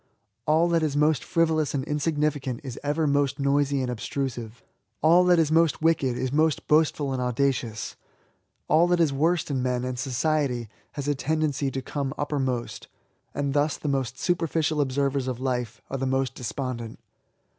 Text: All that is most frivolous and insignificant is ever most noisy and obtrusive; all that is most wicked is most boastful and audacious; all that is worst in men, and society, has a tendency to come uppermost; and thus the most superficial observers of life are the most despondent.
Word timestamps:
All 0.47 0.67
that 0.69 0.81
is 0.81 0.97
most 0.97 1.23
frivolous 1.23 1.75
and 1.75 1.83
insignificant 1.83 2.61
is 2.63 2.79
ever 2.81 3.05
most 3.05 3.37
noisy 3.39 3.83
and 3.83 3.91
obtrusive; 3.91 4.63
all 5.03 5.23
that 5.25 5.37
is 5.37 5.51
most 5.51 5.83
wicked 5.83 6.17
is 6.17 6.33
most 6.33 6.67
boastful 6.67 7.13
and 7.13 7.21
audacious; 7.21 7.95
all 8.67 8.87
that 8.87 8.99
is 8.99 9.13
worst 9.13 9.51
in 9.51 9.61
men, 9.61 9.85
and 9.85 9.99
society, 9.99 10.69
has 10.93 11.07
a 11.07 11.13
tendency 11.13 11.69
to 11.69 11.83
come 11.83 12.15
uppermost; 12.17 12.87
and 13.35 13.53
thus 13.53 13.77
the 13.77 13.87
most 13.87 14.17
superficial 14.17 14.81
observers 14.81 15.27
of 15.27 15.39
life 15.39 15.83
are 15.91 15.97
the 15.97 16.07
most 16.07 16.33
despondent. 16.33 16.97